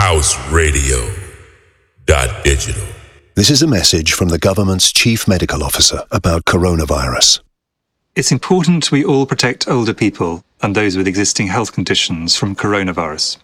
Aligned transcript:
House 0.00 0.34
Radio. 0.50 1.12
Digital. 2.06 2.82
This 3.34 3.50
is 3.50 3.60
a 3.60 3.66
message 3.66 4.14
from 4.14 4.30
the 4.30 4.38
government's 4.38 4.92
chief 4.92 5.28
medical 5.28 5.62
officer 5.62 6.04
about 6.10 6.46
coronavirus. 6.46 7.40
It's 8.16 8.32
important 8.32 8.90
we 8.90 9.04
all 9.04 9.26
protect 9.26 9.68
older 9.68 9.92
people 9.92 10.42
and 10.62 10.74
those 10.74 10.96
with 10.96 11.06
existing 11.06 11.48
health 11.48 11.74
conditions 11.74 12.34
from 12.34 12.56
coronavirus. 12.56 13.36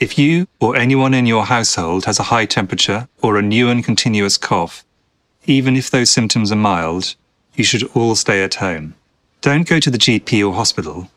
If 0.00 0.18
you 0.18 0.48
or 0.58 0.74
anyone 0.74 1.14
in 1.14 1.26
your 1.26 1.44
household 1.44 2.06
has 2.06 2.18
a 2.18 2.24
high 2.24 2.46
temperature 2.46 3.06
or 3.22 3.36
a 3.36 3.42
new 3.42 3.68
and 3.70 3.84
continuous 3.84 4.36
cough, 4.36 4.84
even 5.46 5.76
if 5.76 5.92
those 5.92 6.10
symptoms 6.10 6.50
are 6.50 6.56
mild, 6.56 7.14
you 7.54 7.62
should 7.62 7.84
all 7.94 8.16
stay 8.16 8.42
at 8.42 8.56
home. 8.56 8.96
Don't 9.42 9.68
go 9.68 9.78
to 9.78 9.92
the 9.92 9.98
GP 9.98 10.44
or 10.44 10.54
hospital. 10.54 11.08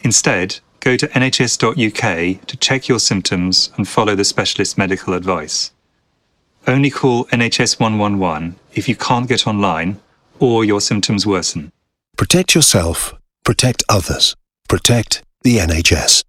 Instead, 0.00 0.60
go 0.86 0.96
to 0.96 1.08
nhs.uk 1.08 2.46
to 2.46 2.56
check 2.58 2.86
your 2.86 3.00
symptoms 3.00 3.70
and 3.76 3.88
follow 3.88 4.14
the 4.14 4.24
specialist 4.24 4.78
medical 4.78 5.14
advice. 5.14 5.72
Only 6.64 6.90
call 6.90 7.24
NHS 7.26 7.80
111 7.80 8.54
if 8.72 8.88
you 8.88 8.94
can't 8.94 9.28
get 9.28 9.48
online 9.48 9.98
or 10.38 10.64
your 10.64 10.80
symptoms 10.80 11.26
worsen. 11.26 11.72
Protect 12.16 12.54
yourself, 12.54 13.14
protect 13.44 13.82
others, 13.88 14.36
protect 14.68 15.24
the 15.42 15.58
NHS. 15.58 16.22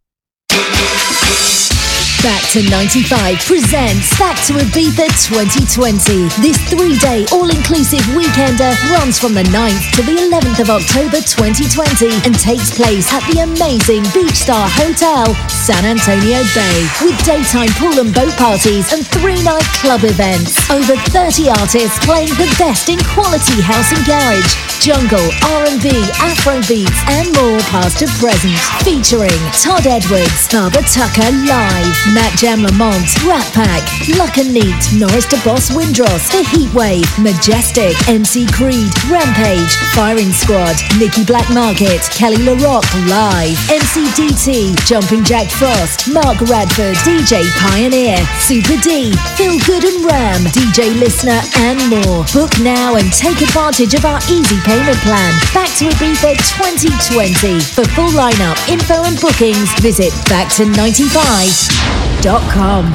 Back 2.24 2.42
to 2.58 2.66
95 2.70 3.38
presents 3.46 4.10
Back 4.18 4.36
to 4.50 4.58
Ibiza 4.58 5.06
2020. 5.30 6.26
This 6.42 6.58
three 6.66 6.98
day 6.98 7.30
all 7.32 7.46
inclusive 7.46 8.02
weekender 8.18 8.74
runs 8.90 9.22
from 9.22 9.38
the 9.38 9.46
9th 9.54 9.86
to 9.96 10.02
the 10.02 10.18
11th 10.26 10.66
of 10.66 10.70
October 10.74 11.22
2020 11.22 12.26
and 12.26 12.34
takes 12.34 12.74
place 12.74 13.06
at 13.14 13.22
the 13.30 13.46
amazing 13.46 14.02
Beach 14.18 14.34
Star 14.34 14.66
Hotel, 14.66 15.30
San 15.46 15.86
Antonio 15.86 16.42
Bay, 16.58 16.78
with 17.06 17.16
daytime 17.22 17.70
pool 17.78 18.02
and 18.02 18.10
boat 18.10 18.34
parties 18.34 18.90
and 18.92 19.06
three 19.06 19.38
night 19.46 19.68
club 19.78 20.02
events. 20.02 20.58
Over 20.74 20.98
30 21.14 21.54
artists 21.54 22.02
playing 22.02 22.34
the 22.42 22.50
best 22.58 22.90
in 22.90 22.98
quality 23.14 23.62
house 23.62 23.94
and 23.94 24.02
garage, 24.10 24.52
jungle, 24.82 25.28
R&B, 25.62 25.94
Afro 26.26 26.58
beats, 26.66 26.98
and 27.14 27.30
more 27.38 27.62
past 27.70 28.02
to 28.02 28.10
present. 28.18 28.58
Featuring 28.82 29.38
Todd 29.62 29.86
Edwards, 29.86 30.50
Barbara 30.50 30.82
Tucker 30.90 31.30
live. 31.46 32.17
Matt 32.18 32.34
Jam 32.34 32.64
Lamont, 32.66 33.06
Rat 33.30 33.46
Pack, 33.54 33.86
Luck 34.18 34.42
and 34.42 34.50
Neat, 34.50 34.82
Norris 34.98 35.30
DeBoss 35.30 35.70
Windross, 35.70 36.26
The 36.34 36.42
Heatwave, 36.50 37.06
Majestic, 37.22 37.94
MC 38.10 38.50
Creed, 38.50 38.90
Rampage, 39.06 39.78
Firing 39.94 40.34
Squad, 40.34 40.74
Nikki 40.98 41.22
Black 41.22 41.46
Market, 41.54 42.02
Kele 42.10 42.42
Le 42.42 42.58
Roc 42.66 42.82
live, 43.06 43.54
MC 43.70 44.10
DT, 44.18 44.74
Jumping 44.90 45.22
Jack 45.22 45.52
Frost, 45.54 46.10
Mark 46.10 46.42
Radford, 46.50 46.98
DJ 47.06 47.46
Pioneer, 47.62 48.18
Super 48.42 48.82
D, 48.82 49.14
Feel 49.38 49.62
Good 49.70 49.86
and 49.86 50.02
Ram, 50.02 50.42
DJ 50.58 50.98
Listener, 50.98 51.38
and 51.70 51.78
more. 51.86 52.26
Book 52.34 52.58
now 52.66 52.98
and 52.98 53.14
take 53.14 53.46
advantage 53.46 53.94
of 53.94 54.10
our 54.10 54.18
easy 54.26 54.58
payment 54.66 54.98
plan. 55.06 55.38
Back 55.54 55.70
to 55.78 55.86
Ibiza 55.86 56.34
2020. 56.58 57.62
For 57.78 57.86
full 57.94 58.10
lineup, 58.18 58.58
info 58.66 59.06
and 59.06 59.22
bookings, 59.22 59.70
visit 59.86 60.10
back 60.26 60.50
to95.com. 62.22 62.86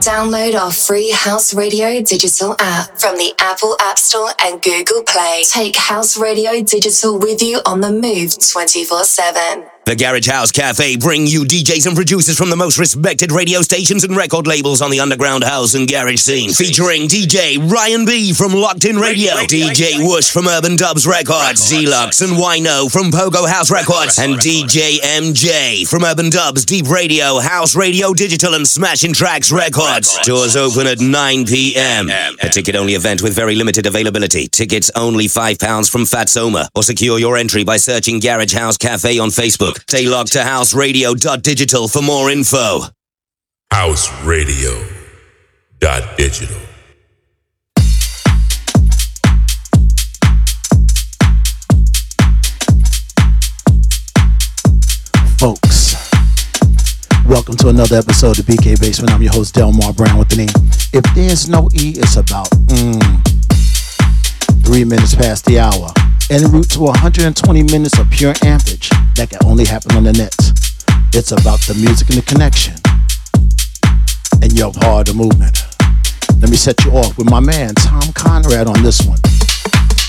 Download 0.00 0.54
our 0.60 0.72
free 0.72 1.10
House 1.12 1.54
Radio 1.54 2.02
Digital 2.02 2.56
app 2.58 2.98
from 2.98 3.16
the 3.16 3.32
Apple 3.38 3.76
App 3.80 3.98
Store 3.98 4.30
and 4.40 4.60
Google 4.60 5.02
Play. 5.04 5.44
Take 5.48 5.76
House 5.76 6.18
Radio 6.18 6.60
Digital 6.62 7.18
with 7.18 7.40
you 7.40 7.60
on 7.66 7.80
the 7.80 7.90
move 7.92 8.36
24 8.38 9.04
7. 9.04 9.71
The 9.84 9.96
Garage 9.96 10.28
House 10.28 10.52
Cafe 10.52 10.96
bring 10.98 11.26
you 11.26 11.44
DJs 11.44 11.88
and 11.88 11.96
producers 11.96 12.38
from 12.38 12.50
the 12.50 12.56
most 12.56 12.78
respected 12.78 13.32
radio 13.32 13.62
stations 13.62 14.04
and 14.04 14.16
record 14.16 14.46
labels 14.46 14.80
on 14.80 14.92
the 14.92 15.00
underground 15.00 15.42
house 15.42 15.74
and 15.74 15.88
garage 15.88 16.20
scene. 16.20 16.50
Featuring 16.50 17.08
DJ 17.08 17.58
Ryan 17.58 18.06
B 18.06 18.32
from 18.32 18.52
Locked 18.52 18.84
In 18.84 18.96
Radio, 18.96 19.32
DJ 19.34 19.98
Whoosh 19.98 20.30
from 20.30 20.46
Urban 20.46 20.76
Dubs 20.76 21.04
Records, 21.04 21.60
Z-Lux 21.60 22.20
and 22.20 22.34
Wino 22.34 22.90
from 22.90 23.10
Pogo 23.10 23.46
House 23.48 23.72
Records, 23.72 24.20
and 24.20 24.36
DJ 24.36 24.98
MJ 25.00 25.86
from 25.88 26.04
Urban 26.04 26.30
Dubs, 26.30 26.64
Deep 26.64 26.88
Radio, 26.88 27.40
House 27.40 27.74
Radio 27.74 28.14
Digital, 28.14 28.54
and 28.54 28.66
Smashing 28.66 29.12
Tracks 29.12 29.50
Records. 29.50 30.16
Doors 30.22 30.54
open 30.54 30.86
at 30.86 31.00
9 31.00 31.44
p.m. 31.44 32.08
A 32.08 32.48
ticket-only 32.48 32.94
event 32.94 33.20
with 33.20 33.34
very 33.34 33.56
limited 33.56 33.86
availability. 33.86 34.46
Tickets 34.46 34.92
only 34.94 35.26
£5 35.26 35.90
from 35.90 36.02
Fatsoma. 36.02 36.68
Or 36.76 36.84
secure 36.84 37.18
your 37.18 37.36
entry 37.36 37.64
by 37.64 37.78
searching 37.78 38.20
Garage 38.20 38.54
House 38.54 38.76
Cafe 38.76 39.18
on 39.18 39.30
Facebook. 39.30 39.71
Stay 39.88 40.06
logged 40.06 40.32
to 40.32 40.38
houseradio.digital 40.38 41.88
for 41.88 42.02
more 42.02 42.30
info. 42.30 42.80
House 43.70 44.10
Radio. 44.24 44.84
Digital. 46.16 46.56
folks. 55.42 55.96
Welcome 57.26 57.56
to 57.56 57.68
another 57.68 57.96
episode 57.96 58.38
of 58.38 58.44
BK 58.44 58.80
Basement. 58.80 59.12
I'm 59.12 59.20
your 59.20 59.32
host, 59.32 59.54
Delmar 59.54 59.92
Brown, 59.92 60.16
with 60.16 60.28
the 60.28 60.36
name. 60.36 60.70
If 60.92 61.02
there's 61.16 61.48
no 61.48 61.68
E, 61.74 61.94
it's 61.96 62.14
about 62.14 62.48
mm, 62.70 63.02
three 64.64 64.84
minutes 64.84 65.16
past 65.16 65.44
the 65.44 65.58
hour. 65.58 65.90
En 66.30 66.50
route 66.50 66.70
to 66.70 66.80
120 66.80 67.62
minutes 67.64 67.98
of 67.98 68.08
pure 68.10 68.34
ampage 68.44 68.88
that 69.16 69.28
can 69.30 69.38
only 69.44 69.64
happen 69.64 69.96
on 69.96 70.04
the 70.04 70.12
net. 70.12 70.34
It's 71.12 71.32
about 71.32 71.60
the 71.60 71.74
music 71.74 72.08
and 72.08 72.18
the 72.18 72.22
connection. 72.22 72.74
And 74.40 74.52
you're 74.52 74.72
part 74.72 75.08
of 75.08 75.16
the 75.16 75.22
movement. 75.22 75.62
Let 76.40 76.50
me 76.50 76.56
set 76.56 76.82
you 76.84 76.92
off 76.92 77.18
with 77.18 77.28
my 77.28 77.40
man, 77.40 77.74
Tom 77.74 78.12
Conrad, 78.14 78.66
on 78.66 78.82
this 78.82 79.00
one. 79.02 79.18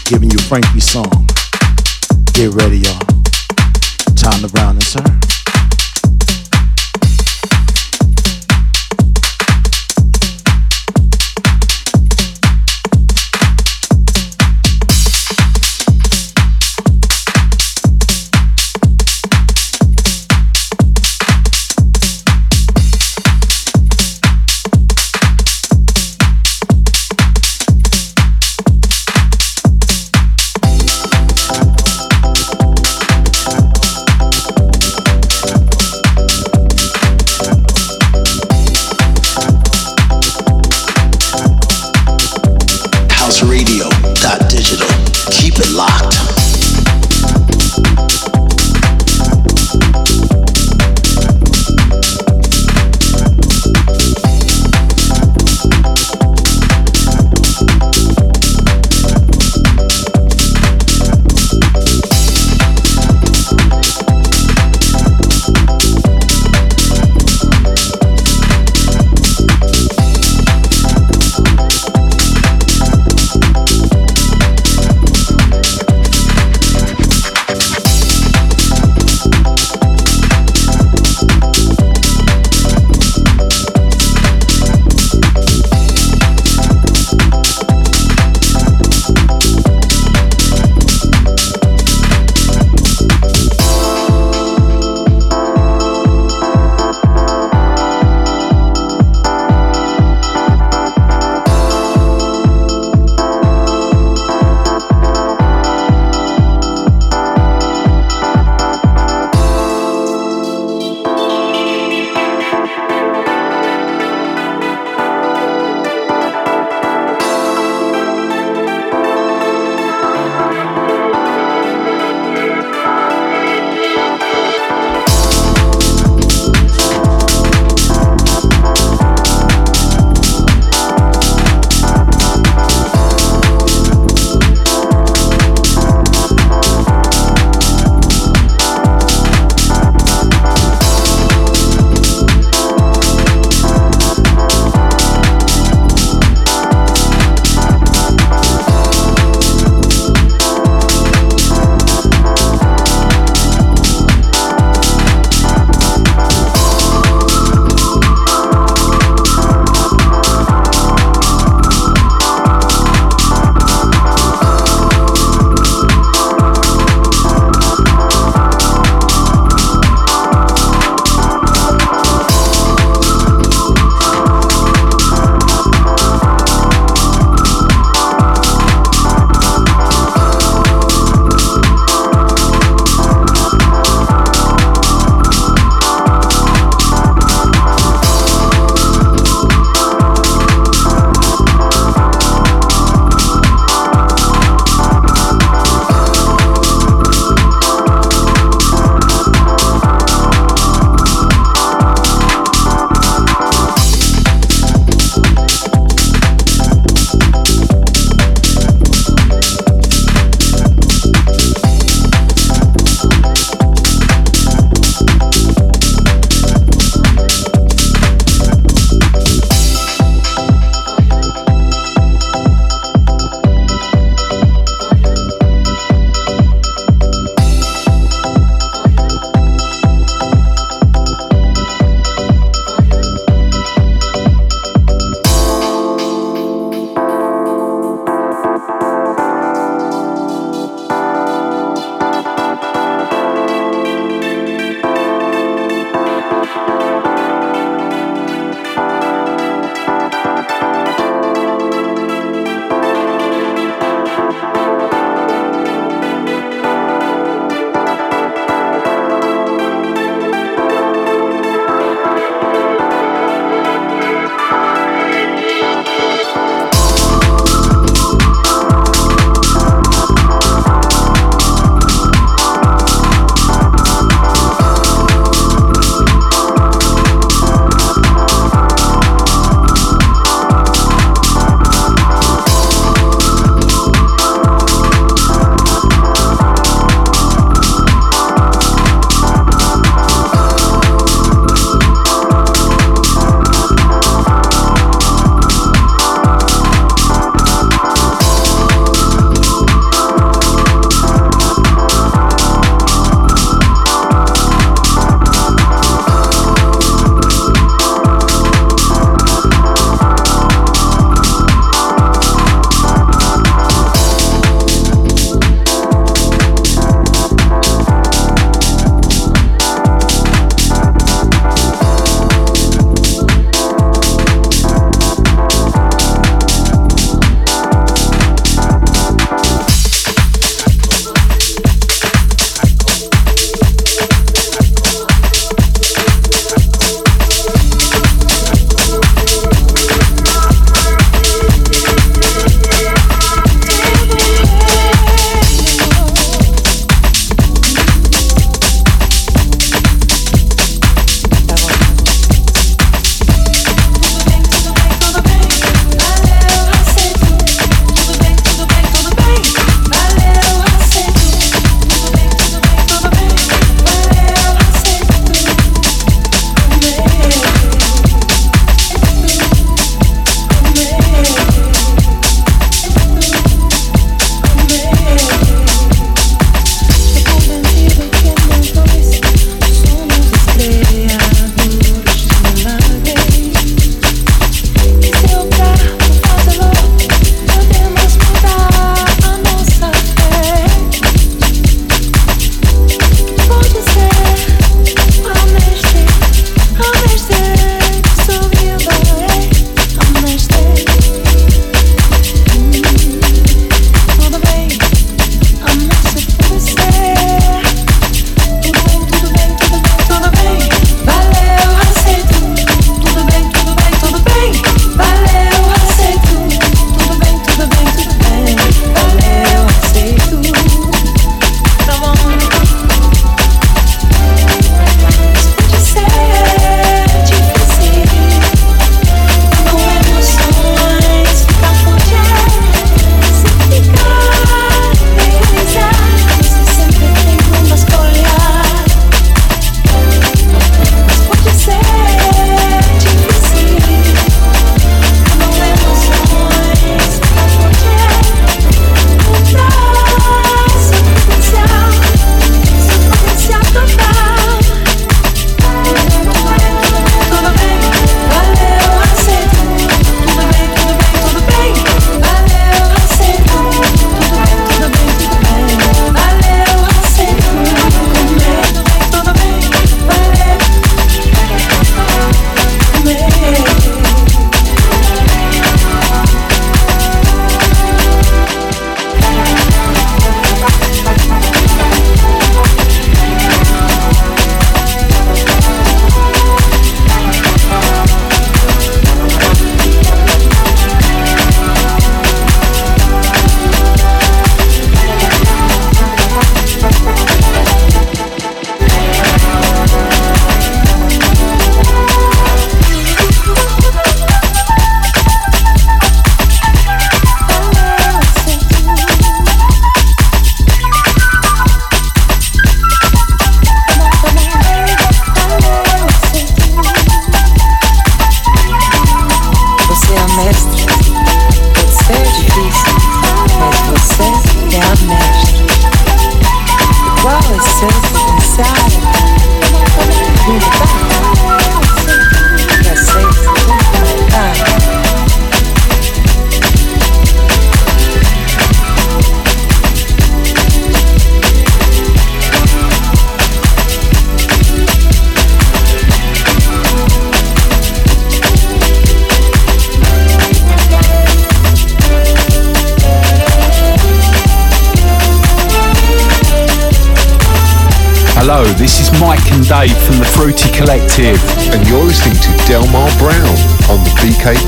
Giving 0.05 0.31
you 0.31 0.39
Frankie's 0.39 0.89
song. 0.89 1.27
Get 2.33 2.53
ready, 2.53 2.79
y'all. 2.79 2.99
Time 4.15 4.41
to 4.41 4.49
Brown 4.51 4.75
and 4.75 4.83
Sir. 4.83 5.42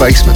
Basement. 0.05 0.34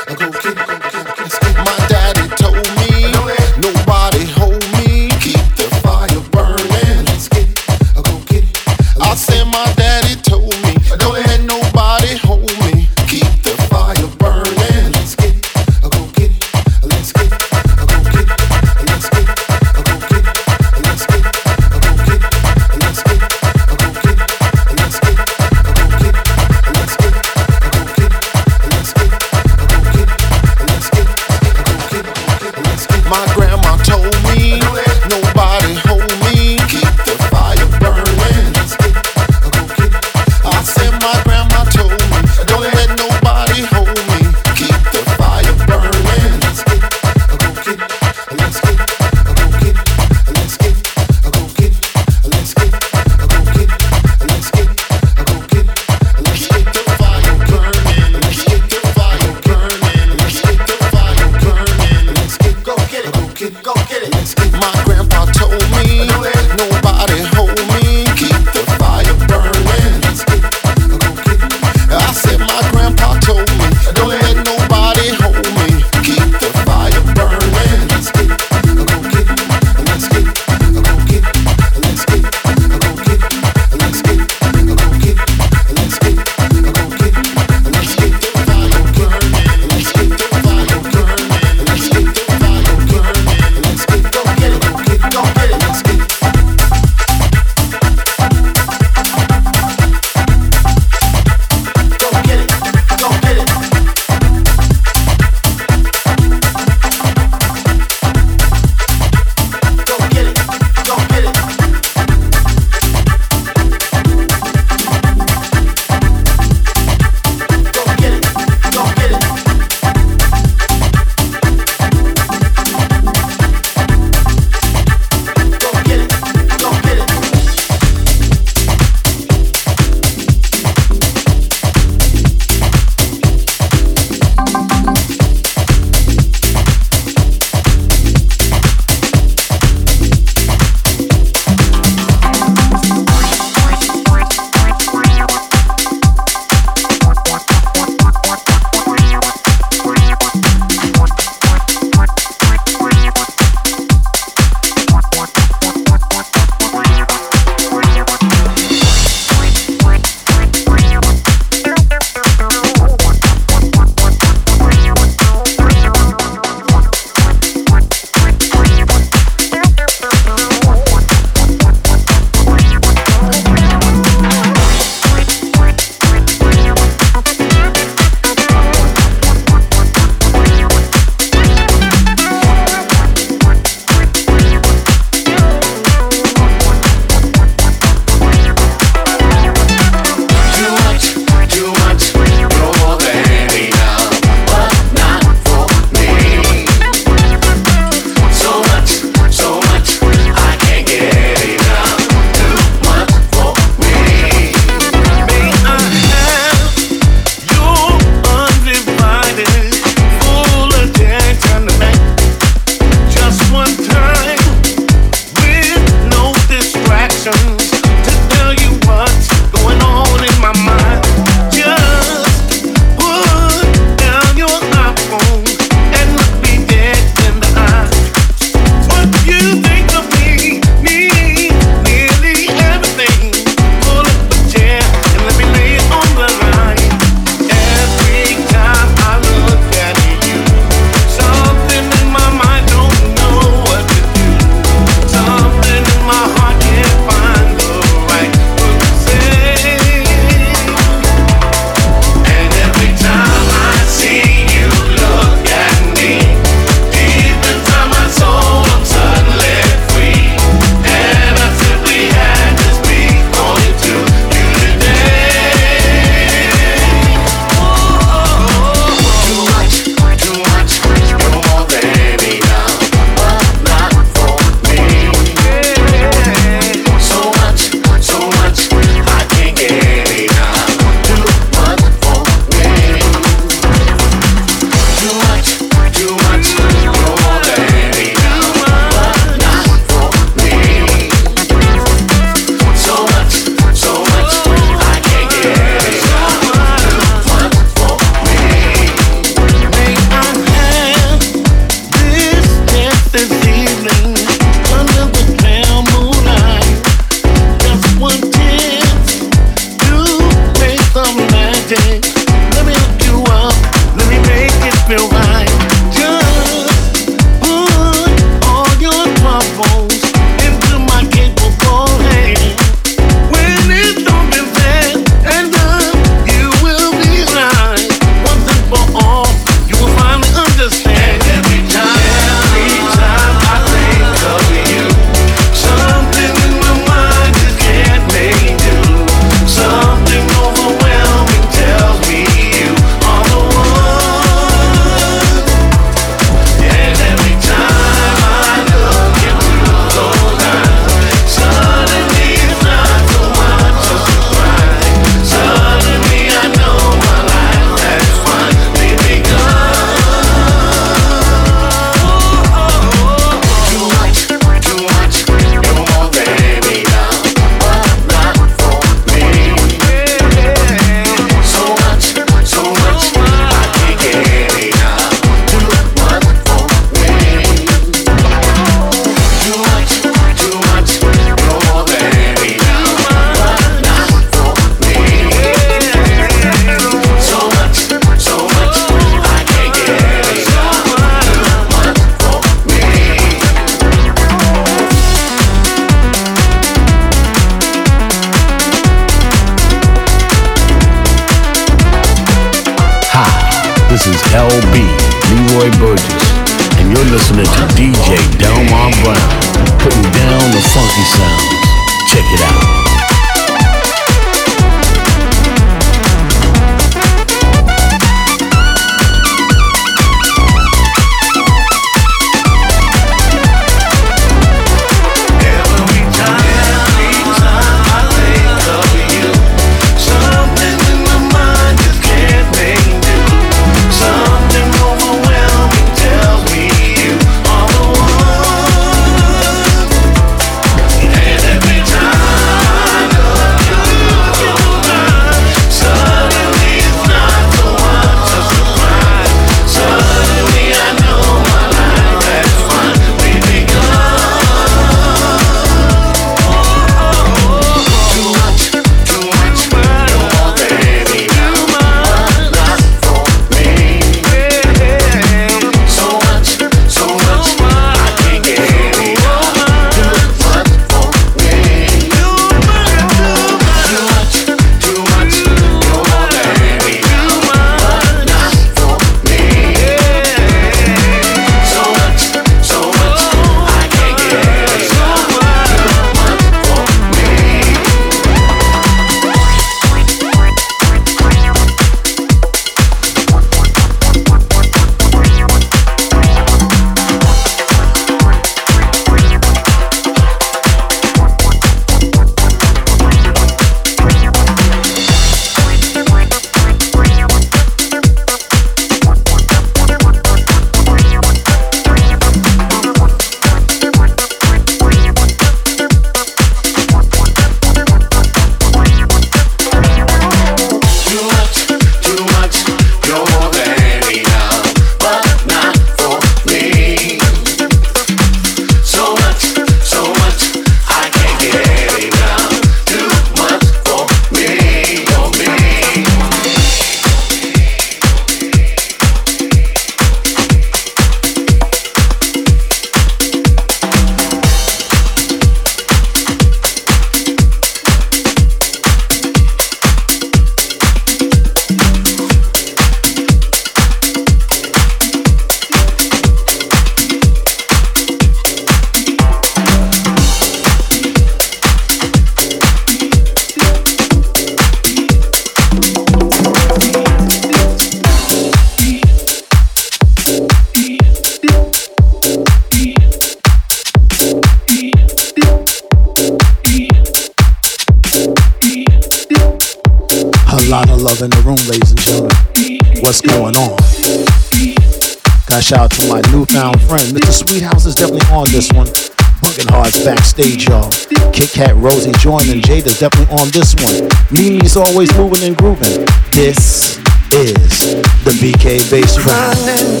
Backstage, 590.36 590.66
y'all. 590.68 590.90
Kit 591.32 591.50
Kat, 591.50 591.76
Rosie, 591.76 592.10
Join, 592.18 592.48
and 592.48 592.60
definitely 592.98 593.36
on 593.36 593.50
this 593.50 593.72
one. 593.76 594.08
Mimi's 594.32 594.76
always 594.76 595.16
moving 595.16 595.44
and 595.44 595.56
grooving. 595.56 596.04
This 596.32 596.98
is 597.32 597.94
the 598.24 598.32
BK 598.42 598.90
Bass 598.90 599.16
Running, 599.22 600.00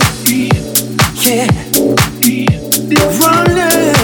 yeah. 1.22 1.46
Running, 3.20 3.94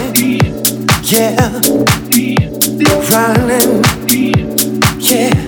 yeah. 1.02 1.60
Running, 3.10 3.82
yeah. 5.00 5.39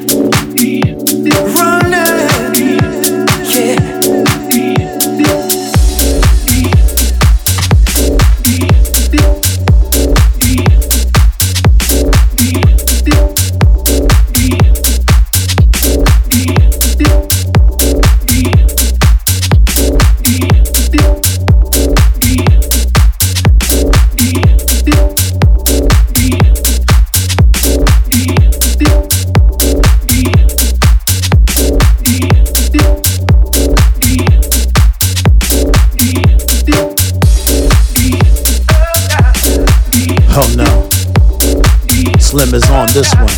This 42.93 43.15
one. 43.15 43.29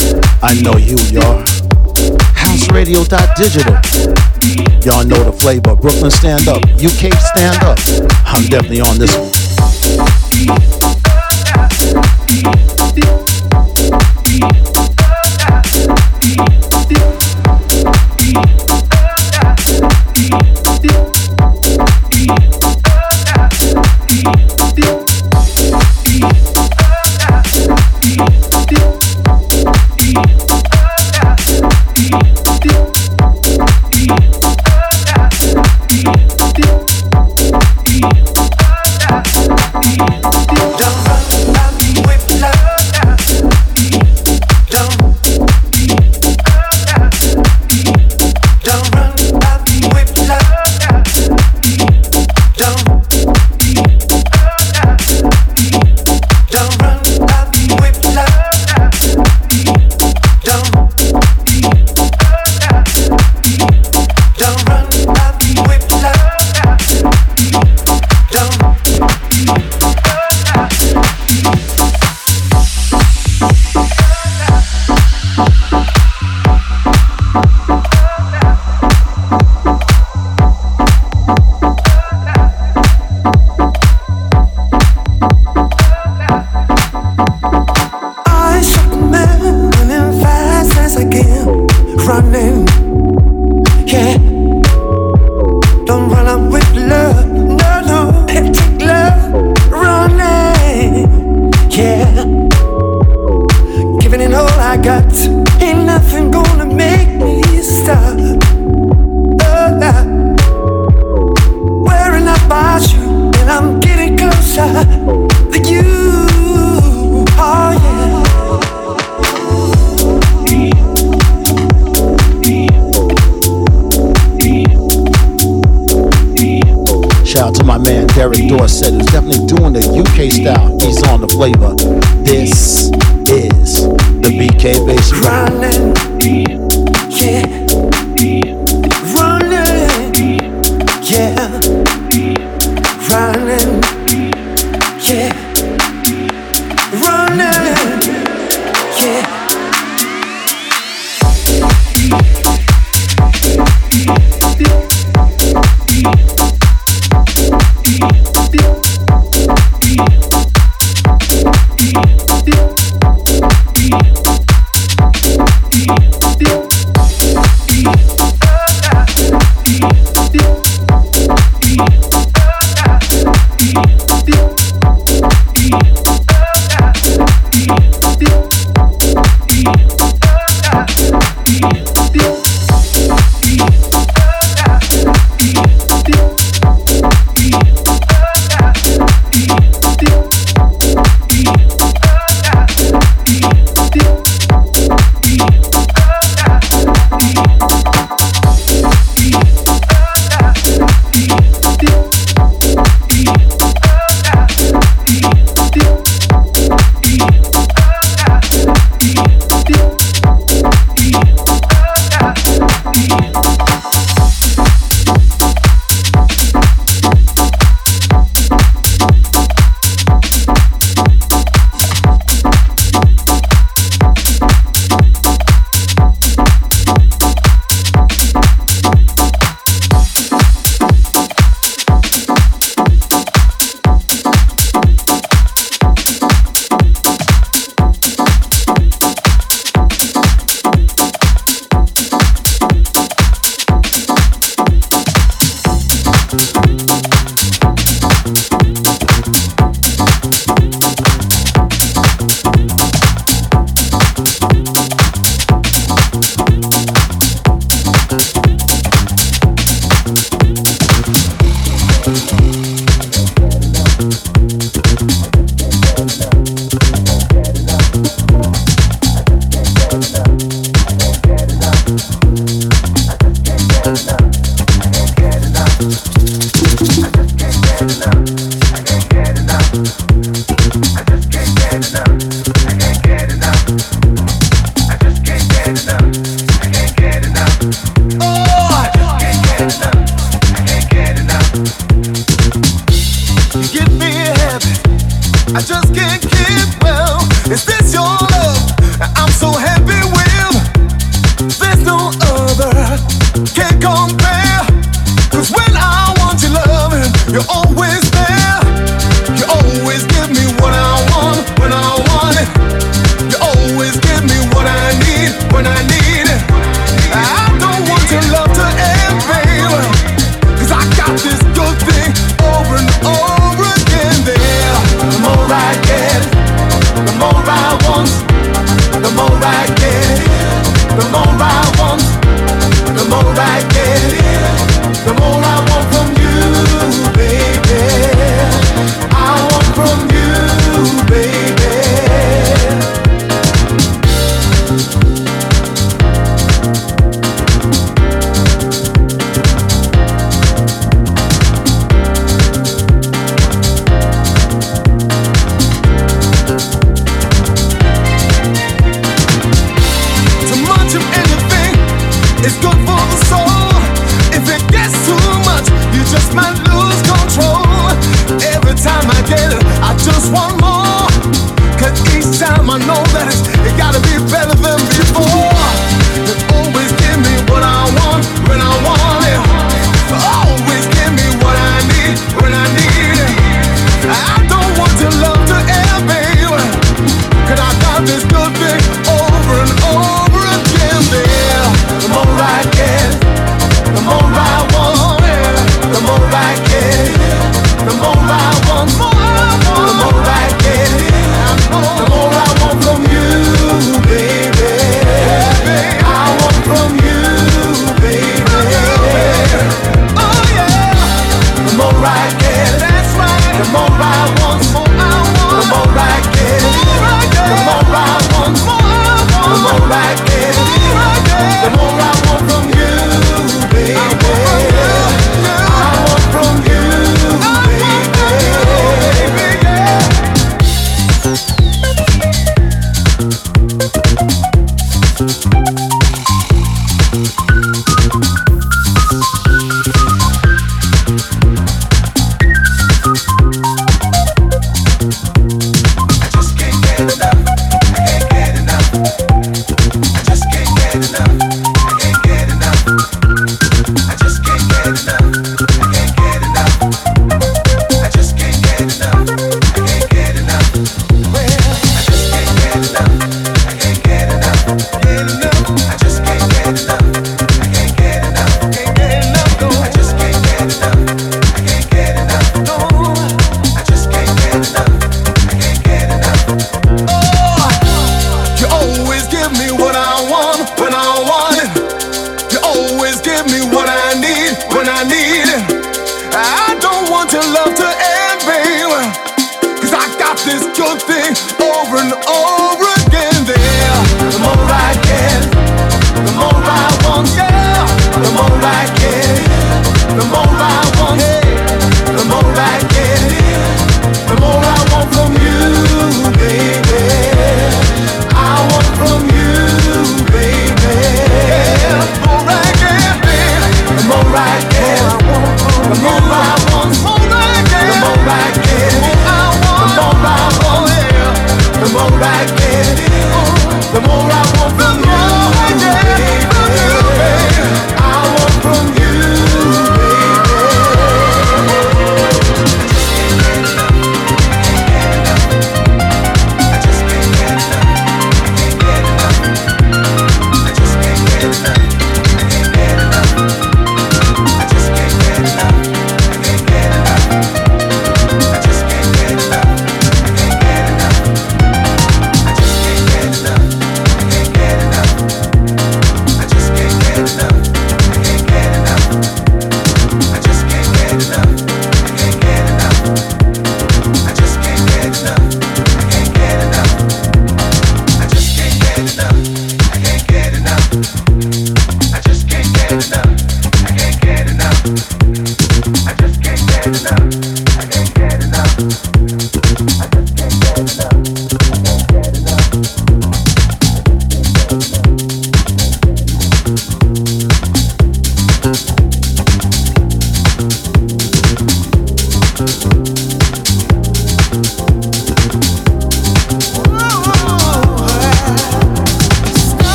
I 0.42 0.60
know 0.62 0.76
you, 0.76 0.96
y'all. 1.12 1.44
Houseradio.digital. 2.34 3.74
Y'all 4.82 5.04
know 5.04 5.22
the 5.22 5.32
flavor. 5.32 5.76
Brooklyn 5.76 6.10
stand 6.10 6.48
up. 6.48 6.62
UK 6.74 7.12
stand 7.34 7.62
up. 7.62 7.78
I'm 8.26 8.48
definitely 8.48 8.80
on 8.80 8.98
this 8.98 9.16
one. 9.16 10.83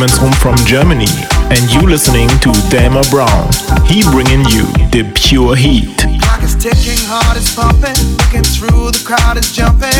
Rum 0.00 0.32
from 0.40 0.56
Germany, 0.64 1.12
and 1.52 1.60
you 1.70 1.82
listening 1.82 2.28
to 2.40 2.50
Delmar 2.70 3.04
Brown. 3.10 3.52
He 3.84 4.00
bringing 4.08 4.48
you 4.48 4.64
the 4.88 5.04
pure 5.12 5.54
heat. 5.54 5.92
Clock 6.24 6.40
is 6.40 6.56
ticking, 6.56 6.96
heart 7.04 7.36
is 7.36 7.52
pumping, 7.52 7.92
looking 8.16 8.48
through 8.48 8.96
the 8.96 9.02
crowd 9.04 9.36
is 9.36 9.52
jumping. 9.52 9.92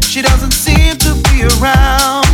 She 0.00 0.22
doesn't 0.22 0.56
seem 0.56 0.96
to 0.96 1.12
be 1.28 1.44
around. 1.44 2.24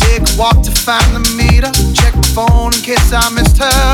Take 0.00 0.24
a 0.24 0.32
walk 0.40 0.64
to 0.64 0.72
find 0.72 1.12
the 1.12 1.20
meter, 1.36 1.68
check 1.92 2.16
my 2.16 2.28
phone 2.32 2.72
in 2.72 2.80
case 2.80 3.12
I 3.12 3.28
missed 3.28 3.60
her. 3.60 3.92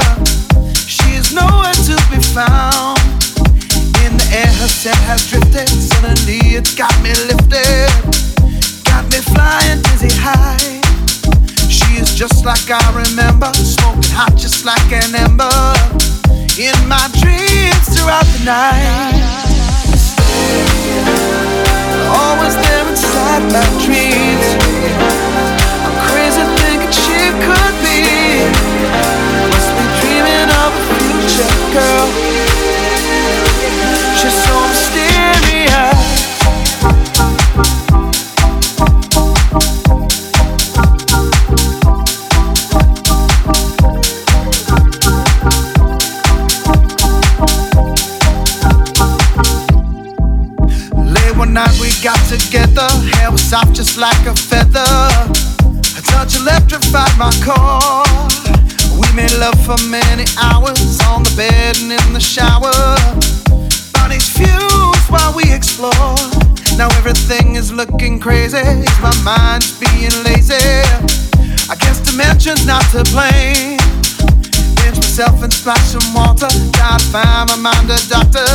She 0.79 1.19
is 1.19 1.35
nowhere 1.35 1.75
to 1.75 1.99
be 2.15 2.23
found. 2.31 3.03
In 4.07 4.15
the 4.15 4.27
air, 4.39 4.53
her 4.63 4.71
scent 4.71 5.03
has 5.11 5.27
drifted. 5.27 5.67
Suddenly, 5.67 6.55
it's 6.55 6.79
got 6.79 6.95
me 7.03 7.11
lifted, 7.27 7.91
got 8.87 9.03
me 9.11 9.19
flying 9.35 9.83
dizzy 9.83 10.15
high 10.15 10.78
just 12.19 12.45
like 12.45 12.69
I 12.69 12.83
remember, 12.91 13.47
smoking 13.55 14.11
hot 14.11 14.35
just 14.35 14.65
like 14.67 14.91
an 14.91 15.15
ember. 15.15 15.55
In 16.59 16.75
my 16.91 17.07
dreams 17.15 17.87
throughout 17.95 18.27
the 18.35 18.43
night, 18.43 19.23
always 22.11 22.59
there 22.59 22.91
inside 22.91 23.47
my 23.55 23.63
dreams. 23.87 24.47
I'm 25.87 25.95
crazy 26.11 26.43
thinking 26.59 26.91
she 26.91 27.31
could 27.39 27.75
be. 27.87 28.03
Must 29.55 29.71
be 29.79 29.87
dreaming 30.03 30.51
of 30.59 30.75
a 30.75 30.83
future 30.99 31.55
girl. 31.71 32.07
She's 34.19 34.35
so 34.43 34.68
together, 52.79 53.17
hair 53.17 53.31
was 53.31 53.43
soft 53.43 53.75
just 53.75 53.99
like 53.99 54.27
a 54.27 54.35
feather. 54.35 54.87
A 55.97 56.03
touch 56.03 56.37
electrified 56.37 57.17
my 57.19 57.33
core. 57.45 58.05
We 58.99 59.07
made 59.15 59.33
love 59.39 59.59
for 59.65 59.79
many 59.89 60.25
hours 60.41 61.01
on 61.07 61.23
the 61.23 61.35
bed 61.37 61.79
and 61.79 61.93
in 61.93 62.13
the 62.13 62.21
shower. 62.21 62.73
Bodies 63.93 64.29
fused 64.29 65.11
while 65.11 65.35
we 65.35 65.45
explore. 65.53 66.17
Now 66.77 66.89
everything 66.99 67.57
is 67.57 67.73
looking 67.73 68.21
crazy. 68.21 68.63
My 69.03 69.15
mind 69.25 69.65
being 69.81 70.15
lazy? 70.25 70.55
I 71.71 71.77
guess 71.79 72.01
dimensions 72.01 72.67
not 72.67 72.85
to 72.93 73.03
blame. 73.13 73.79
Pinch 74.79 74.97
myself 74.97 75.43
and 75.43 75.53
splash 75.53 75.95
some 75.95 76.15
water. 76.15 76.49
Gotta 76.73 77.05
find 77.05 77.49
my 77.51 77.57
mind 77.57 77.91
a 77.91 77.99
doctor 78.09 78.47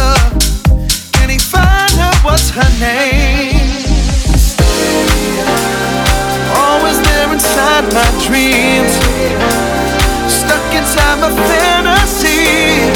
Can 1.14 1.30
he 1.30 1.40
find 1.40 1.92
her, 1.94 2.14
what's 2.24 2.50
her 2.52 2.70
name? 2.80 3.63
Always 6.64 7.00
there 7.02 7.32
inside 7.32 7.86
my 7.94 8.10
dreams, 8.26 8.94
stuck 10.32 10.64
inside 10.74 11.20
my 11.20 11.32
fantasy. 11.50 12.88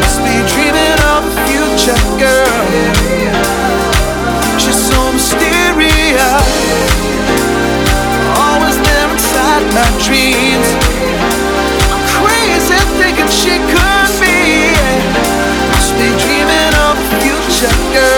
Must 0.00 0.18
be 0.26 0.34
dreaming 0.52 0.98
of 1.14 1.22
a 1.22 1.32
future 1.46 2.02
girl. 2.18 2.64
She's 4.58 4.80
so 4.90 4.98
mysterious, 5.12 6.50
always 8.42 8.76
there 8.86 9.10
inside 9.12 9.64
my 9.78 9.88
dreams. 10.06 10.68
I'm 11.94 12.02
crazy 12.14 12.78
thinking 12.98 13.30
she 13.30 13.54
could 13.70 14.10
be. 14.20 14.74
Must 15.72 15.92
be 15.98 16.08
dreaming 16.22 16.74
of 16.86 16.94
a 16.98 17.06
future 17.22 17.76
girl. 17.94 18.13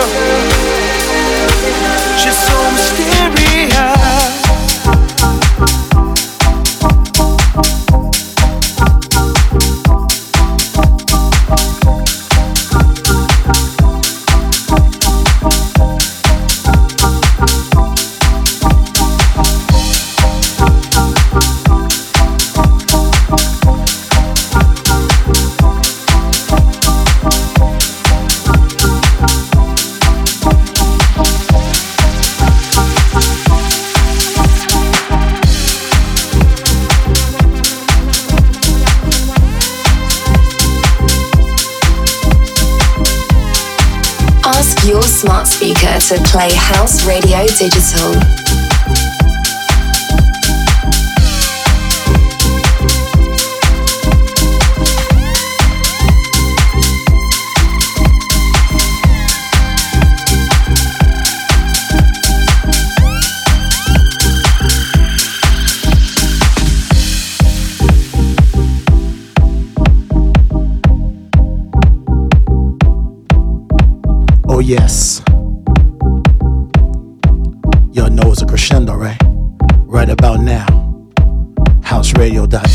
To 46.06 46.22
play 46.22 46.48
House 46.54 47.04
Radio 47.04 47.44
Digital. 47.58 48.45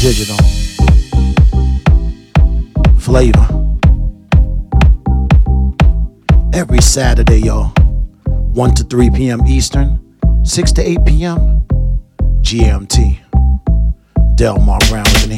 Houseradio.digital. 0.01 0.37
Flavor. 2.99 3.47
Every 6.53 6.81
Saturday, 6.81 7.37
y'all. 7.39 7.71
1 8.25 8.73
to 8.75 8.83
3 8.83 9.11
p.m. 9.11 9.45
Eastern, 9.45 9.99
6 10.43 10.71
to 10.73 10.81
8 10.81 11.05
p.m. 11.05 11.63
GMT. 12.41 13.19
Delmar 14.35 14.79
Brown 14.89 15.05
with 15.05 15.29
me. 15.29 15.37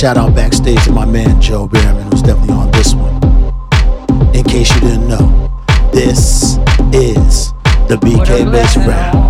Shout 0.00 0.16
out 0.16 0.34
backstage 0.34 0.82
to 0.84 0.92
my 0.92 1.04
man 1.04 1.42
Joe 1.42 1.68
Behrman, 1.68 2.10
who's 2.10 2.22
definitely 2.22 2.54
on 2.54 2.70
this 2.70 2.94
one. 2.94 3.22
In 4.34 4.42
case 4.44 4.74
you 4.74 4.80
didn't 4.80 5.06
know, 5.06 5.52
this 5.92 6.56
is 6.90 7.52
the 7.86 7.98
BK 8.00 8.50
Basement. 8.50 9.29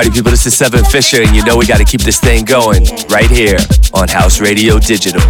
Party 0.00 0.10
people, 0.16 0.30
this 0.30 0.46
is 0.46 0.56
Seven 0.56 0.82
Fisher, 0.82 1.20
and 1.20 1.36
you 1.36 1.44
know 1.44 1.58
we 1.58 1.66
gotta 1.66 1.84
keep 1.84 2.00
this 2.00 2.18
thing 2.18 2.42
going 2.46 2.86
right 3.10 3.30
here 3.30 3.58
on 3.92 4.08
House 4.08 4.40
Radio 4.40 4.78
Digital. 4.78 5.20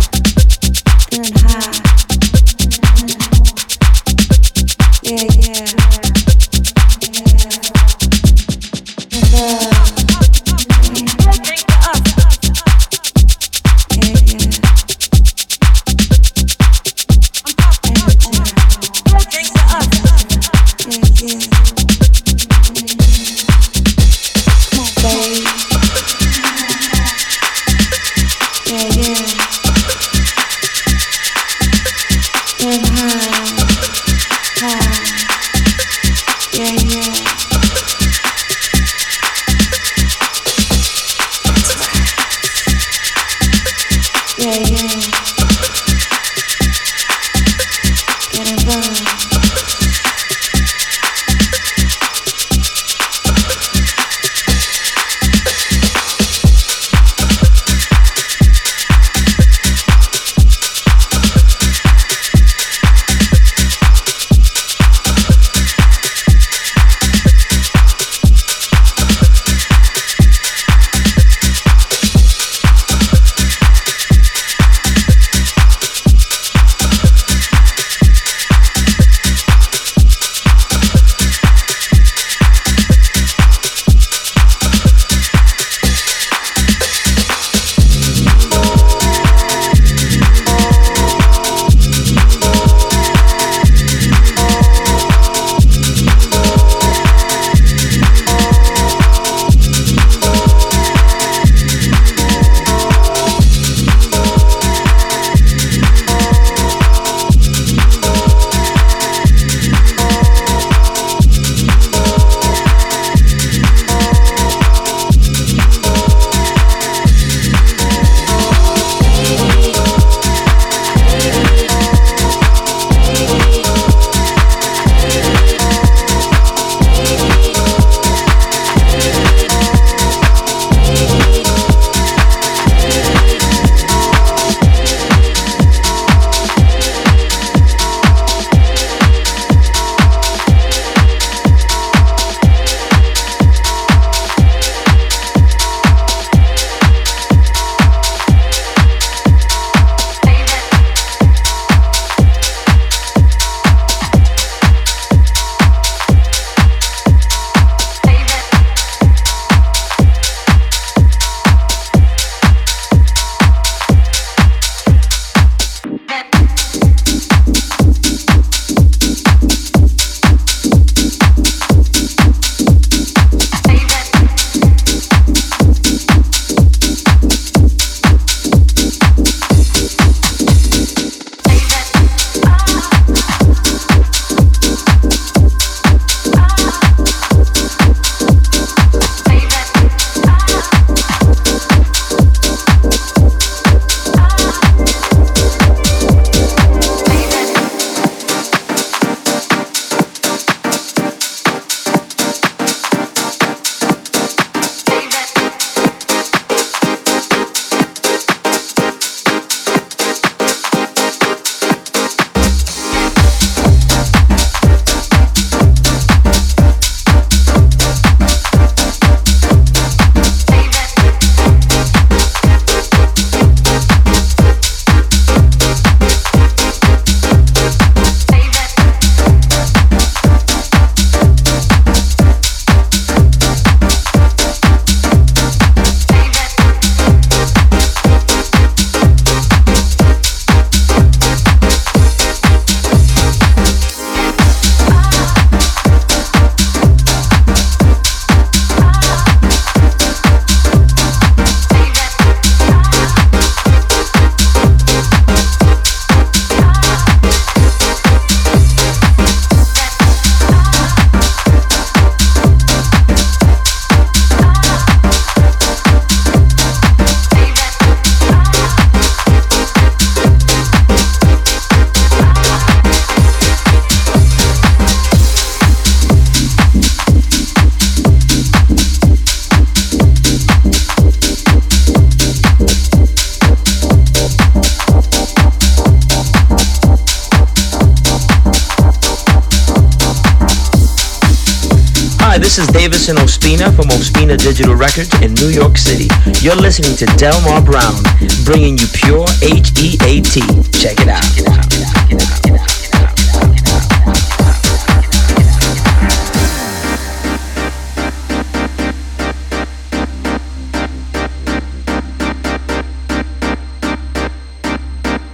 Records 294.75 295.13
in 295.23 295.35
New 295.35 295.49
York 295.49 295.79
City. 295.79 296.09
You're 296.41 296.57
listening 296.57 296.97
to 296.97 297.07
Delmar 297.17 297.63
Brown, 297.63 298.03
bringing 298.45 298.79
you 298.79 298.87
pure 298.93 299.27
H-E-A-T. 299.43 300.41
Check 300.73 300.99
it 301.01 301.09
out. 301.09 301.23
Check 301.23 301.47
it 301.47 302.61
out. 302.61 302.71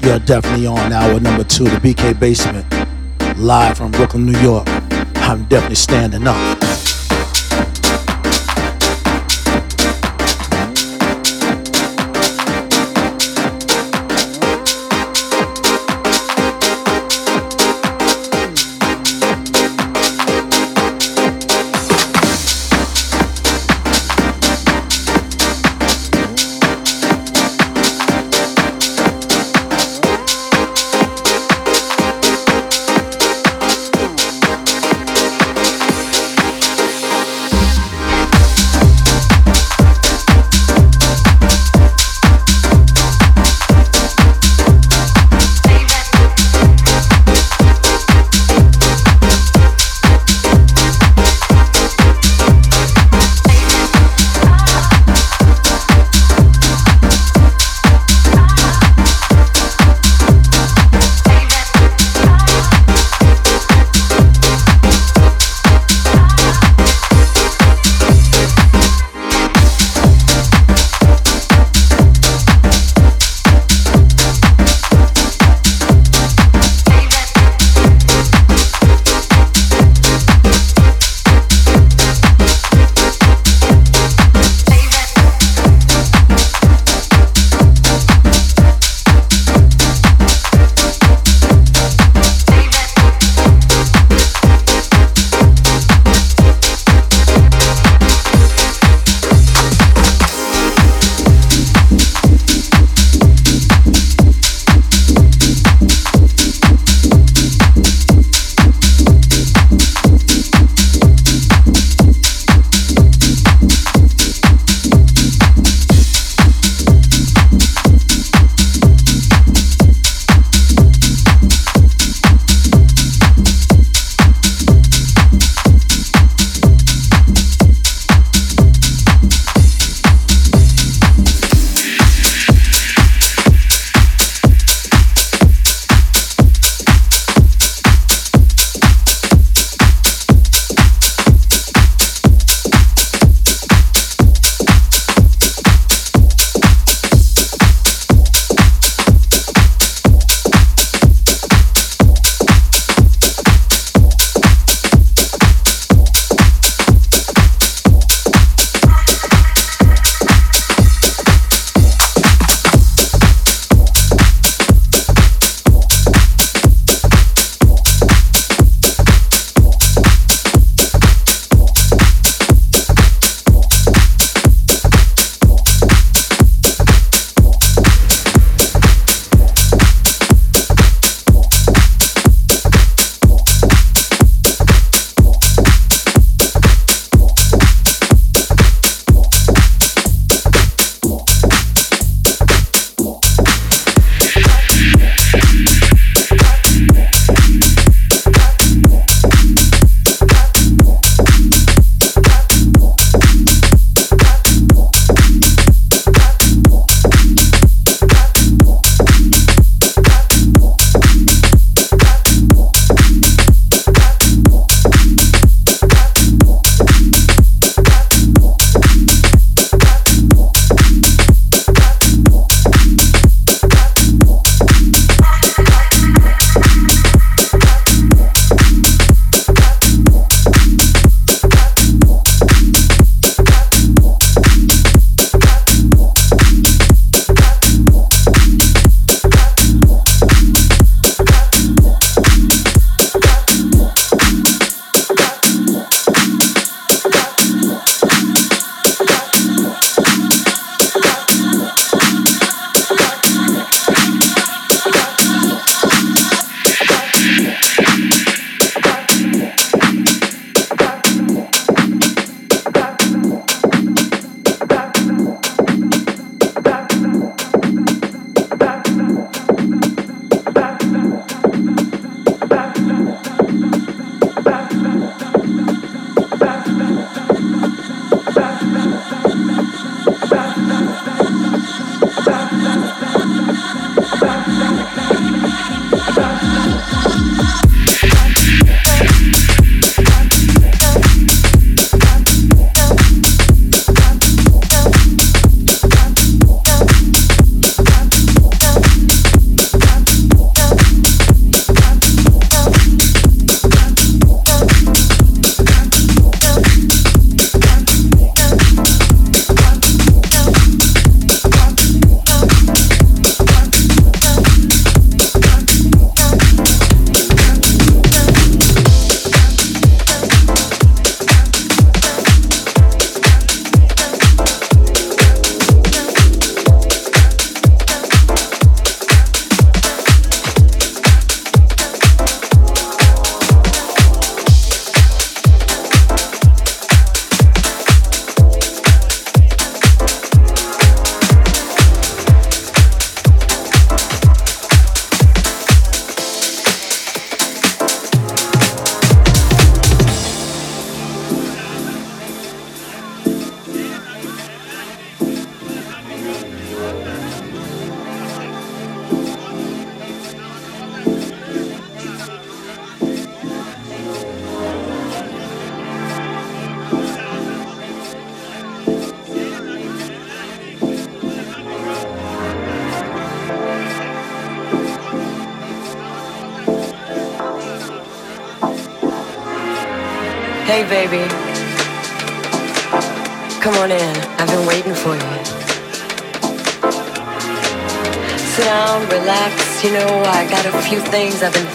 You're 0.02 0.20
definitely 0.20 0.66
on 0.66 0.92
hour 0.92 1.18
number 1.18 1.42
two, 1.44 1.64
the 1.64 1.78
BK 1.78 2.18
Basement, 2.20 2.64
live 3.38 3.76
from 3.76 3.90
Brooklyn, 3.90 4.24
New 4.24 4.38
York. 4.38 4.68
I'm 5.16 5.44
definitely 5.46 5.74
standing 5.74 6.26
up. 6.28 6.55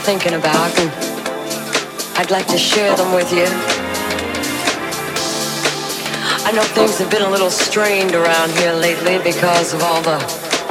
Thinking 0.02 0.34
about, 0.34 0.72
and 0.80 0.90
I'd 2.18 2.32
like 2.32 2.48
to 2.48 2.58
share 2.58 2.96
them 2.96 3.14
with 3.14 3.32
you. 3.32 3.46
I 6.44 6.52
know 6.52 6.64
things 6.64 6.98
have 6.98 7.12
been 7.12 7.22
a 7.22 7.30
little 7.30 7.52
strained 7.52 8.16
around 8.16 8.52
here 8.52 8.74
lately 8.74 9.20
because 9.20 9.74
of 9.74 9.84
all 9.84 10.02
the 10.02 10.18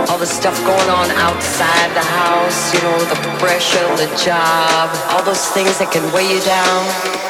all 0.09 0.19
the 0.19 0.27
stuff 0.27 0.59
going 0.67 0.91
on 0.91 1.11
outside 1.13 1.91
the 1.95 2.03
house, 2.03 2.75
you 2.75 2.81
know, 2.83 2.99
the 3.07 3.21
pressure, 3.39 3.87
the 3.95 4.11
job, 4.19 4.91
all 5.11 5.23
those 5.23 5.47
things 5.55 5.79
that 5.79 5.93
can 5.93 6.03
weigh 6.13 6.27
you 6.27 6.41
down. 6.43 7.30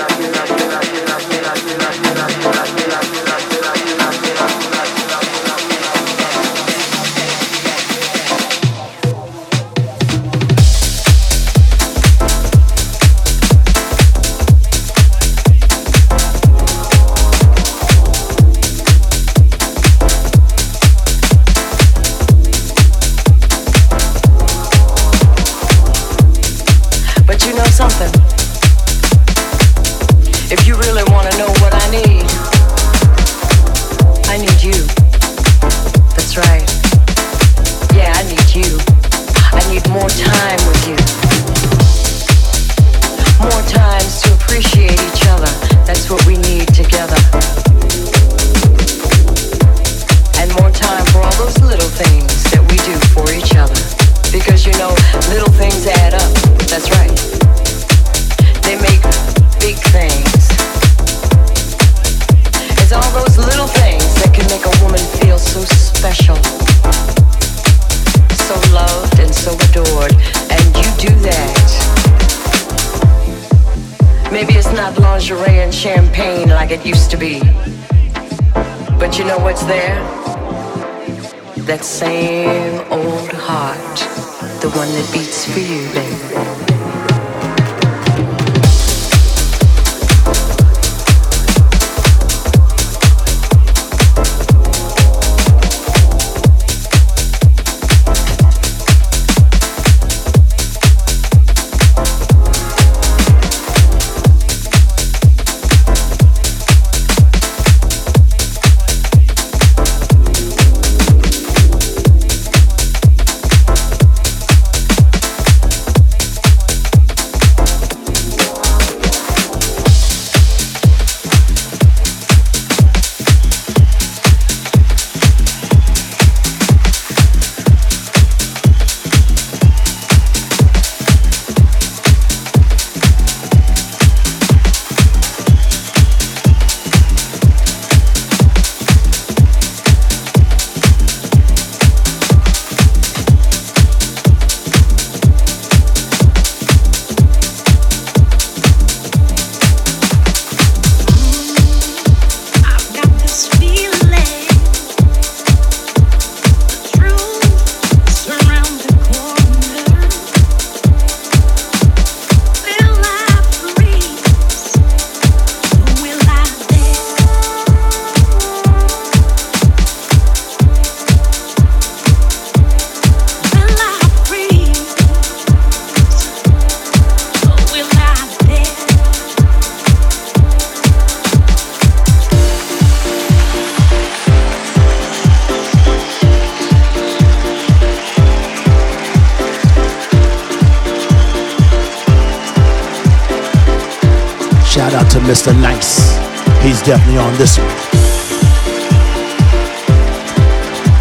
Mr. 195.31 195.57
Nice. 195.61 196.17
He's 196.61 196.81
definitely 196.81 197.17
on 197.17 197.33
this 197.37 197.57
one. 197.57 197.69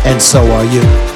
And 0.07 0.23
so 0.23 0.47
are 0.52 0.65
you. 0.66 1.10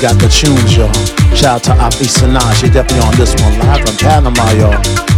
Got 0.00 0.18
the 0.18 0.28
tunes, 0.28 0.76
y'all. 0.76 0.92
Shout 1.34 1.44
out 1.44 1.62
to 1.64 1.70
Afi 1.72 2.06
Sanaa, 2.06 2.54
she 2.54 2.68
definitely 2.68 3.04
on 3.06 3.14
this 3.16 3.34
one 3.42 3.58
live 3.58 3.84
from 3.84 3.96
Panama, 3.96 4.50
y'all. 4.52 5.11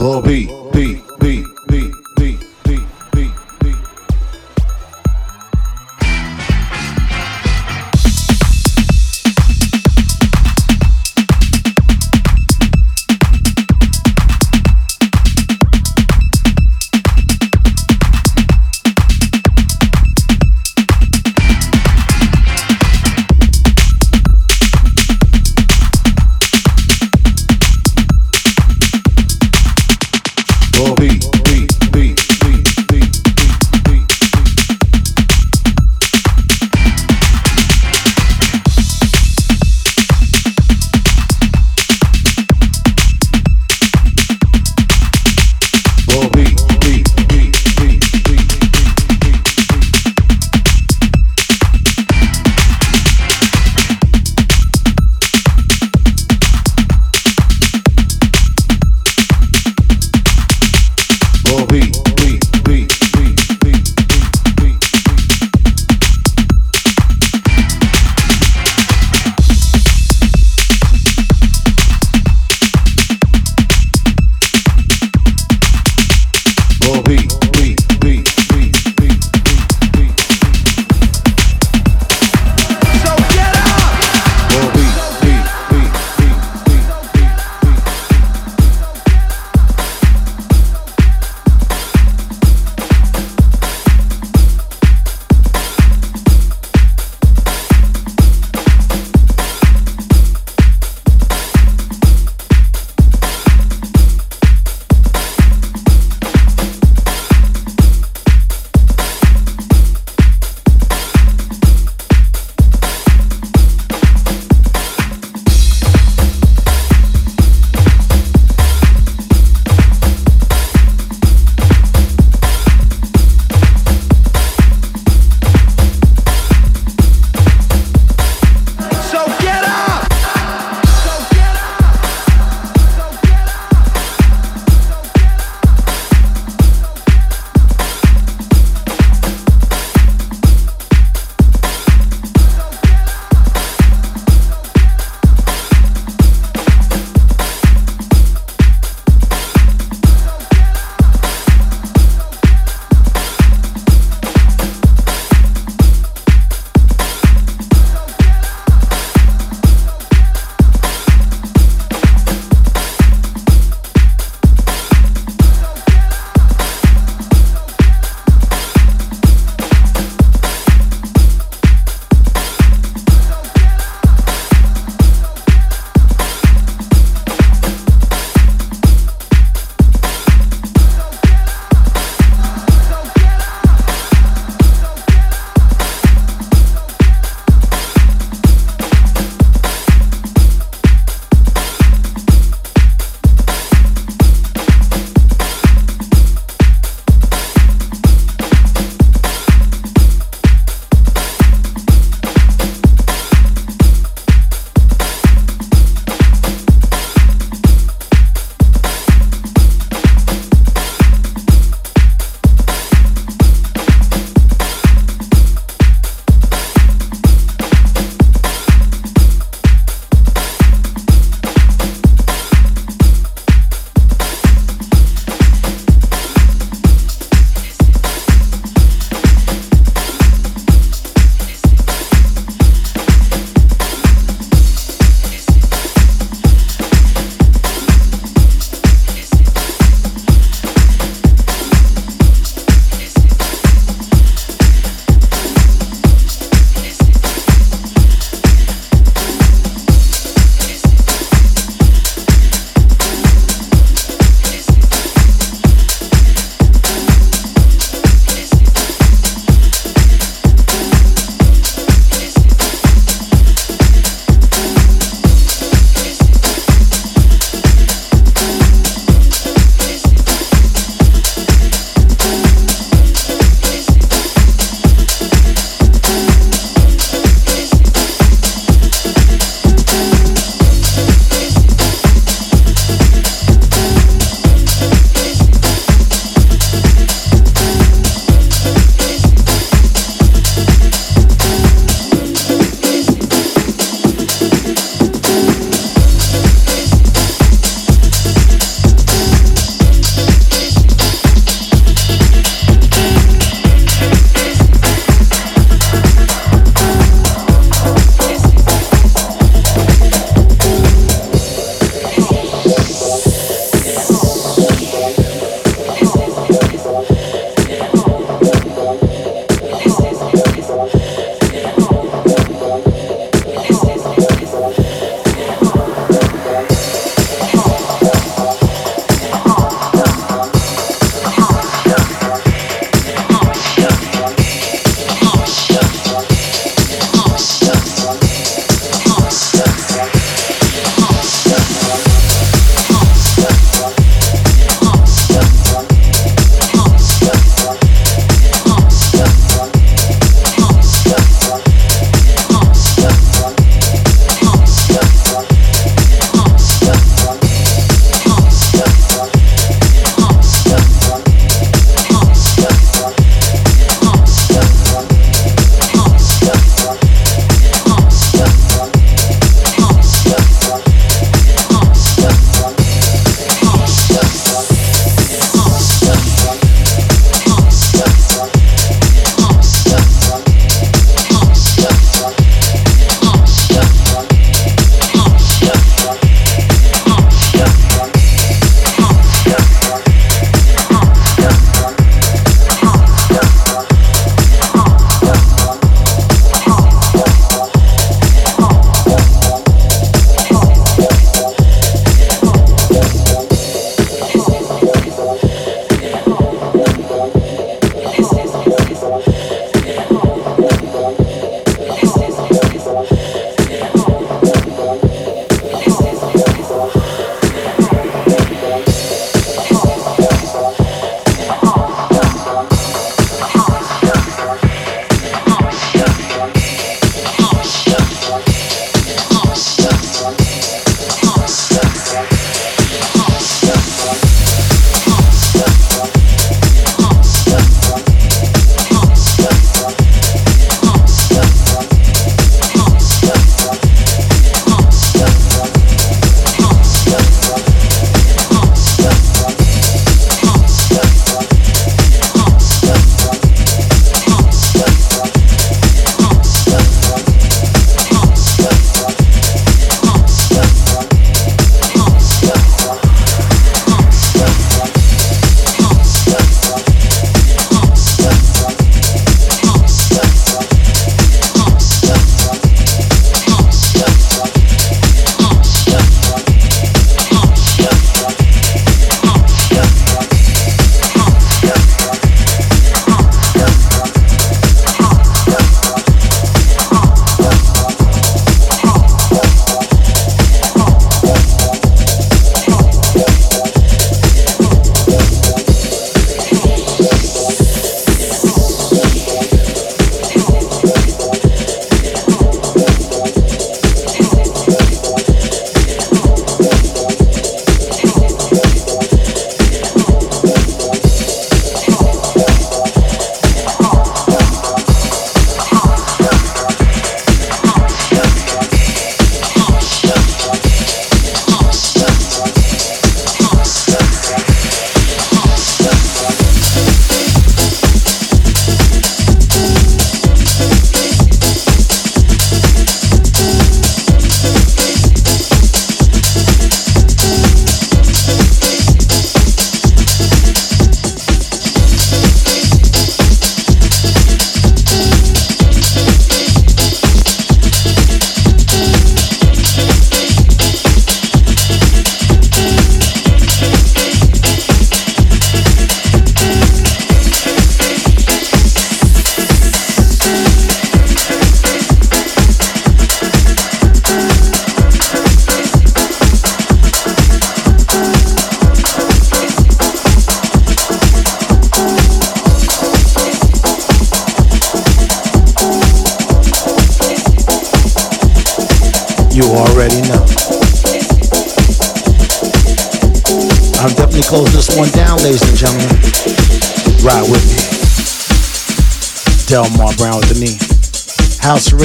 Bull 0.00 0.59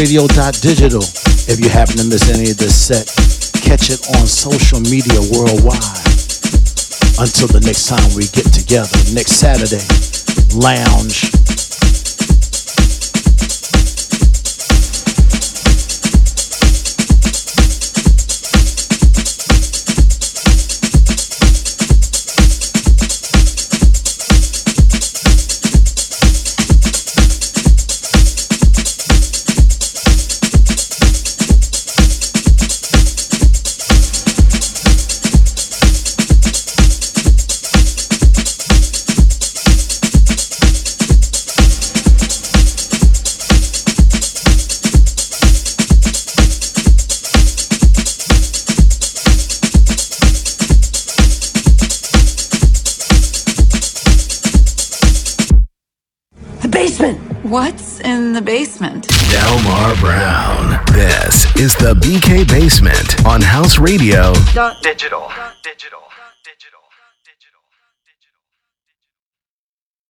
HouseRadio.digital. 0.06 1.02
If 1.52 1.60
you 1.60 1.70
happen 1.70 1.98
to 1.98 2.04
miss 2.04 2.30
any 2.30 2.52
of 2.52 2.58
this 2.58 2.76
set, 2.76 3.08
catch 3.62 3.90
it 3.90 4.06
on 4.20 4.28
social 4.28 4.80
media 4.80 5.20
worldwide. 5.34 5.82
Until 7.18 7.50
the 7.50 7.62
next 7.66 7.88
time 7.88 8.14
we 8.14 8.28
get 8.30 8.46
together, 8.54 8.94
next 9.14 9.42
Saturday, 9.42 9.82
lounge. 10.54 11.55
What's 57.56 58.02
in 58.02 58.34
the 58.34 58.42
basement? 58.42 59.08
Delmar 59.32 59.96
Brown. 60.02 60.84
This 60.88 61.46
is 61.56 61.74
the 61.76 61.94
BK 61.94 62.46
Basement 62.50 63.26
on 63.26 63.42
House 63.42 63.80
Radio. 63.80 64.34
Digital. 64.34 64.74
Digital. 64.82 65.32
Digital. 65.64 65.65